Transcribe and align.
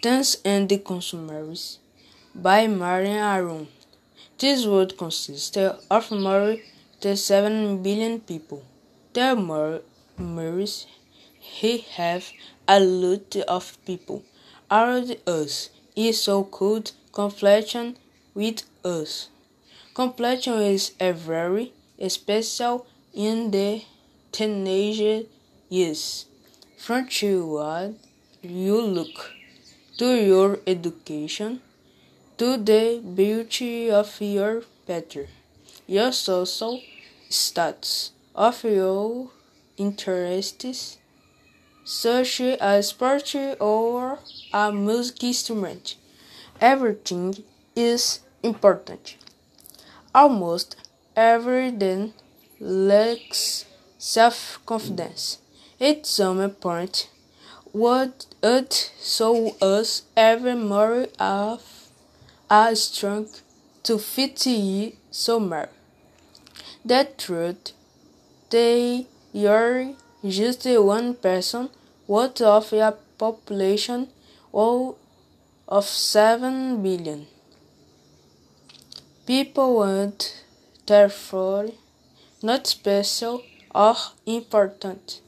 Tens 0.00 0.36
and 0.44 0.68
the 0.68 0.78
Consumers 0.78 1.80
by 2.32 2.68
Marian 2.68 3.16
Aron. 3.16 3.66
This 4.38 4.64
world 4.64 4.96
consists 4.96 5.56
of 5.56 6.10
more 6.12 6.58
than 7.00 7.16
7 7.16 7.82
billion 7.82 8.20
people. 8.20 8.62
There 9.12 9.34
more 9.34 9.80
he 11.40 11.78
have 11.96 12.30
a 12.68 12.78
lot 12.78 13.34
of 13.48 13.76
people 13.84 14.22
around 14.70 15.16
us 15.26 15.70
is 15.96 16.20
so 16.22 16.44
called 16.44 16.92
completion 17.10 17.96
with 18.34 18.62
us. 18.84 19.30
Completion 19.94 20.60
is 20.60 20.92
a 21.00 21.12
very 21.12 21.72
special 22.06 22.86
in 23.12 23.50
the 23.50 23.82
teenage 24.30 25.26
years. 25.68 26.26
From 26.76 27.08
what 27.08 27.94
you 28.42 28.80
look 28.80 29.32
to 29.98 30.14
your 30.14 30.60
education, 30.66 31.60
to 32.38 32.56
the 32.56 33.02
beauty 33.14 33.90
of 33.90 34.20
your 34.20 34.62
picture, 34.86 35.26
your 35.86 36.12
social 36.12 36.80
status, 37.28 38.12
of 38.34 38.62
your 38.62 39.30
interests, 39.76 40.98
such 41.84 42.40
as 42.40 42.88
sport 42.88 43.34
or 43.60 44.20
a 44.52 44.72
music 44.72 45.24
instrument. 45.24 45.96
Everything 46.60 47.42
is 47.74 48.20
important. 48.42 49.16
Almost 50.14 50.76
everything 51.16 52.12
lacks 52.60 53.64
self-confidence. 53.98 55.38
At 55.80 56.06
some 56.06 56.50
point, 56.50 57.08
what 57.72 58.26
it 58.42 58.92
so 58.98 59.56
us 59.60 60.02
ever 60.16 60.54
more 60.56 61.06
of 61.18 61.62
a 62.50 62.74
strong 62.74 63.28
to 63.82 63.98
fit 63.98 64.46
ye 64.46 64.96
somewhere. 65.10 65.70
The 66.84 67.08
truth, 67.16 67.72
they 68.50 69.06
you're 69.32 69.94
just 70.26 70.64
one 70.66 71.14
person, 71.14 71.70
what 72.06 72.40
of 72.40 72.72
a 72.72 72.96
population 73.18 74.08
all 74.52 74.98
of 75.68 75.84
seven 75.84 76.82
billion. 76.82 77.26
People 79.26 79.76
want, 79.76 80.44
therefore, 80.86 81.68
not 82.42 82.66
special 82.66 83.42
or 83.74 83.96
important. 84.24 85.20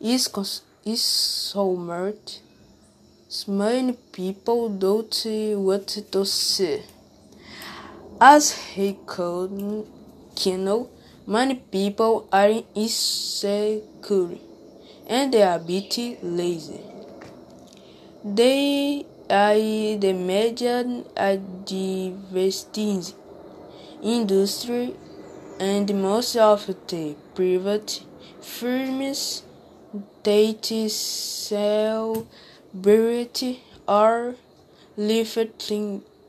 Is 0.00 0.26
is 0.88 1.02
so 1.02 1.76
much. 1.76 2.40
Many 3.46 3.92
people 4.12 4.70
don't 4.70 5.26
want 5.66 5.88
to 6.12 6.24
see. 6.24 6.82
As 8.20 8.52
he 8.52 8.96
could 9.04 9.52
know, 9.52 10.88
many 11.26 11.56
people 11.56 12.26
are 12.32 12.62
insecure 12.74 14.38
and 15.06 15.32
they 15.32 15.42
are 15.42 15.56
a 15.56 15.58
bit 15.58 15.98
lazy. 16.22 16.80
They 18.24 19.04
are 19.28 19.54
the 20.04 20.12
major 20.12 21.04
advertising 21.16 23.04
industry 24.02 24.96
and 25.60 26.02
most 26.02 26.36
of 26.36 26.66
the 26.86 27.14
private 27.34 28.02
firms 28.40 29.42
Date 30.22 30.90
Cell 30.90 32.26
Bird 32.74 33.56
or 33.88 34.34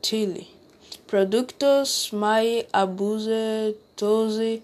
chili. 0.00 0.48
Productos 1.06 2.10
My 2.10 2.64
Abuse 2.72 3.74
Tose 3.96 4.62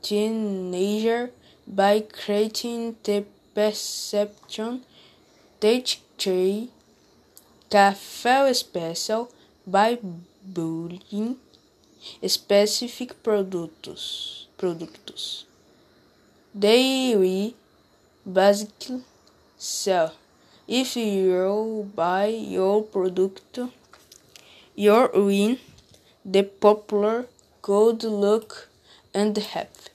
Teenager 0.00 1.30
by 1.66 2.00
Creating 2.00 2.96
the 3.04 3.26
Perception 3.54 4.80
Date 5.60 5.98
Café 7.68 8.54
Special 8.54 9.30
by 9.66 9.98
Bullying 10.42 11.36
Specific 12.26 13.22
produtos 13.22 14.46
produtos 14.56 15.44
They 16.54 17.16
will 17.16 17.54
basically 18.30 19.02
sell. 19.56 20.12
If 20.68 20.96
you 20.96 21.88
buy 21.94 22.26
your 22.26 22.82
product, 22.82 23.58
you 24.74 25.10
win 25.14 25.58
the 26.24 26.42
popular 26.42 27.26
good 27.62 28.04
luck 28.04 28.68
and 29.14 29.36
health. 29.36 29.88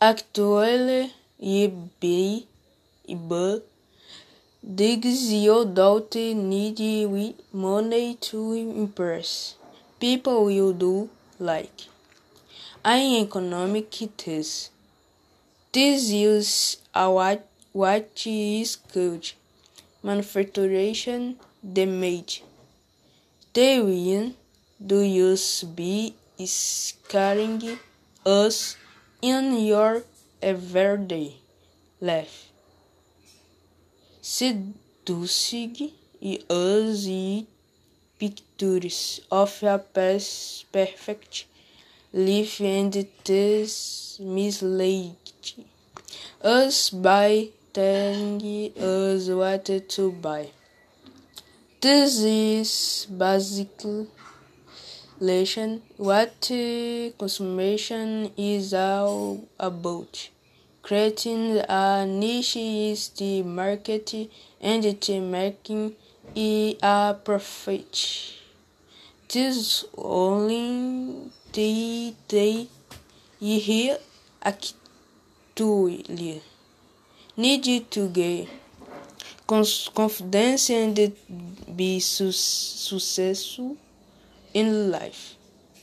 Actually, 0.00 1.12
eBay, 1.40 2.44
eBay 3.08 3.62
digs 4.74 5.30
you 5.30 5.64
don't 5.66 6.14
need 6.14 7.36
money 7.52 8.14
to 8.14 8.52
impress. 8.54 9.56
People 10.00 10.46
will 10.46 10.72
do 10.72 11.10
like 11.38 11.88
an 12.84 13.22
economic 13.22 13.90
test. 14.16 14.73
This 15.74 16.10
is 16.12 16.76
a 16.94 17.10
what, 17.10 17.48
is 18.26 18.76
called 18.76 19.32
manufacturing 20.04 21.34
damage. 21.78 22.44
The 23.52 23.80
win 23.80 24.36
do 24.90 25.00
you 25.00 25.36
be 25.74 26.14
scaring 26.46 27.76
us 28.24 28.76
in 29.20 29.66
your 29.66 30.04
everyday 30.40 31.38
life. 32.00 32.36
Seducing 34.22 35.90
us 36.48 37.04
e 37.08 37.48
pictures 38.16 39.22
of 39.28 39.60
a 39.64 39.78
perfect 39.80 41.46
life 42.12 42.60
and 42.60 42.94
this 43.24 44.03
mislead 44.20 45.16
us 46.42 46.90
by 46.90 47.48
telling 47.72 48.40
us 48.76 49.28
what 49.28 49.64
to 49.88 50.12
buy. 50.12 50.48
This 51.80 52.20
is 52.20 53.06
basically 53.06 54.06
what 55.96 56.40
consumption 57.18 58.30
is 58.36 58.74
all 58.74 59.48
about. 59.58 60.28
Creating 60.82 61.58
a 61.68 62.04
niche 62.06 62.56
is 62.56 63.08
the 63.10 63.42
market 63.42 64.14
and 64.60 64.82
the 64.82 65.20
making 65.20 65.94
a 66.36 67.16
profit. 67.24 68.34
This 69.28 69.84
only 69.96 71.30
the 71.52 72.14
day 72.28 72.68
here 73.44 73.98
actually 74.42 76.40
need 77.36 77.90
to 77.90 78.08
get 78.08 78.48
confidence 79.46 80.70
and 80.70 81.12
be 81.76 82.00
su 82.00 82.32
successful 82.32 83.76
in 84.54 84.90
life 84.90 85.34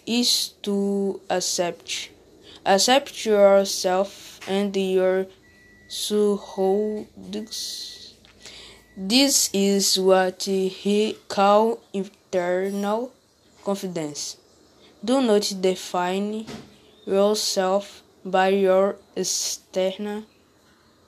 is 0.08 0.54
to 0.64 1.22
accept 1.30 2.10
accept 2.66 3.26
yourself 3.26 4.40
and 4.48 4.76
your 4.76 5.28
surroundings. 5.88 7.08
This 8.98 9.50
is 9.54 10.00
what 10.00 10.44
he 10.44 11.18
call 11.28 11.80
internal 11.94 13.12
confidence. 13.64 14.38
Do 15.06 15.22
not 15.22 15.54
define 15.62 16.46
yourself 17.06 18.04
by 18.24 18.50
your 18.50 18.98
external 19.16 20.24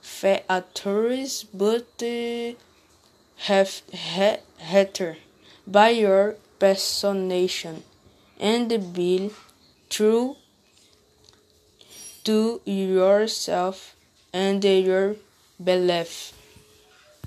factors, 0.00 1.44
but 1.54 1.86
uh, 2.02 2.52
have 3.36 3.82
rather 4.72 5.16
by 5.66 5.88
your 5.90 6.36
personation 6.58 7.82
and 8.38 8.92
be 8.92 9.30
true 9.88 10.36
to 12.24 12.60
yourself 12.64 13.96
and 14.32 14.64
your 14.64 15.16
belief. 15.62 16.33